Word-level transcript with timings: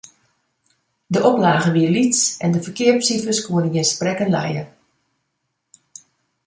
De 1.15 1.19
oplage 1.29 1.69
wie 1.75 1.89
lyts 1.95 2.21
en 2.43 2.51
de 2.53 2.61
ferkeapsifers 2.65 3.43
koene 3.45 3.69
gjin 3.73 3.89
sprekken 3.93 4.33
lije. 4.37 4.63